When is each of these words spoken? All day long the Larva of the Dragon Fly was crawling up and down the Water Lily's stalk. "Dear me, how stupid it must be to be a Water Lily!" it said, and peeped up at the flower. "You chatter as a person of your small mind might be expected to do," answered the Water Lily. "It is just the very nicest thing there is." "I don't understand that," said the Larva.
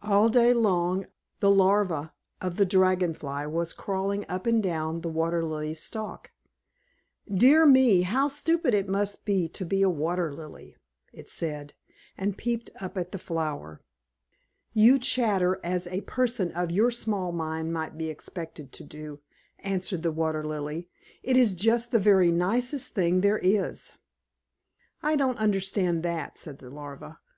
All 0.00 0.30
day 0.30 0.54
long 0.54 1.04
the 1.40 1.50
Larva 1.50 2.14
of 2.40 2.56
the 2.56 2.64
Dragon 2.64 3.12
Fly 3.12 3.44
was 3.46 3.74
crawling 3.74 4.24
up 4.26 4.46
and 4.46 4.62
down 4.62 5.02
the 5.02 5.10
Water 5.10 5.44
Lily's 5.44 5.82
stalk. 5.82 6.30
"Dear 7.30 7.66
me, 7.66 8.00
how 8.00 8.28
stupid 8.28 8.72
it 8.72 8.88
must 8.88 9.26
be 9.26 9.50
to 9.50 9.66
be 9.66 9.82
a 9.82 9.90
Water 9.90 10.32
Lily!" 10.32 10.76
it 11.12 11.28
said, 11.28 11.74
and 12.16 12.38
peeped 12.38 12.70
up 12.80 12.96
at 12.96 13.12
the 13.12 13.18
flower. 13.18 13.82
"You 14.72 14.98
chatter 14.98 15.60
as 15.62 15.86
a 15.88 16.00
person 16.00 16.50
of 16.52 16.70
your 16.70 16.90
small 16.90 17.30
mind 17.30 17.70
might 17.70 17.98
be 17.98 18.08
expected 18.08 18.72
to 18.72 18.84
do," 18.84 19.20
answered 19.58 20.02
the 20.02 20.10
Water 20.10 20.42
Lily. 20.42 20.88
"It 21.22 21.36
is 21.36 21.52
just 21.52 21.90
the 21.92 22.00
very 22.00 22.32
nicest 22.32 22.94
thing 22.94 23.20
there 23.20 23.38
is." 23.42 23.92
"I 25.02 25.16
don't 25.16 25.36
understand 25.36 26.02
that," 26.04 26.38
said 26.38 26.60
the 26.60 26.70
Larva. 26.70 27.18